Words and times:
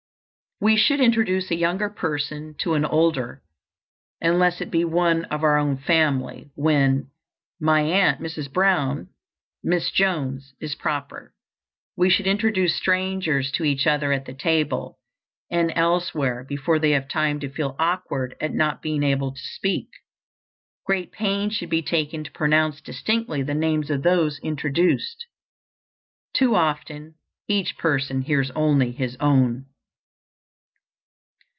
We 0.63 0.77
should 0.77 1.01
introduce 1.01 1.49
a 1.49 1.55
younger 1.55 1.89
person 1.89 2.53
to 2.59 2.75
an 2.75 2.85
older, 2.85 3.41
unless 4.21 4.61
it 4.61 4.69
be 4.69 4.85
one 4.85 5.25
of 5.25 5.41
our 5.43 5.57
own 5.57 5.75
family, 5.77 6.51
when, 6.53 7.09
"My 7.59 7.81
aunt, 7.81 8.21
Mrs. 8.21 8.53
Brown, 8.53 9.07
Miss 9.63 9.89
Jones," 9.89 10.53
is 10.61 10.75
proper. 10.75 11.33
We 11.97 12.11
should 12.11 12.27
introduce 12.27 12.75
strangers 12.75 13.51
to 13.53 13.63
each 13.63 13.87
other 13.87 14.11
at 14.11 14.25
the 14.25 14.35
table 14.35 14.99
and 15.49 15.73
elsewhere 15.75 16.43
before 16.47 16.77
they 16.77 16.91
have 16.91 17.07
time 17.07 17.39
to 17.39 17.49
feel 17.49 17.75
awkward 17.79 18.35
at 18.39 18.53
not 18.53 18.83
being 18.83 19.01
able 19.01 19.31
to 19.31 19.41
speak. 19.41 19.87
Great 20.85 21.11
pains 21.11 21.55
should 21.55 21.71
be 21.71 21.81
taken 21.81 22.23
to 22.23 22.31
pronounce 22.31 22.81
distinctly 22.81 23.41
the 23.41 23.55
names 23.55 23.89
of 23.89 24.03
those 24.03 24.37
introduced. 24.43 25.25
Too 26.35 26.53
often 26.53 27.15
each 27.47 27.79
person 27.79 28.21
hears 28.21 28.51
only 28.51 28.91
his 28.91 29.15
own. 29.19 29.65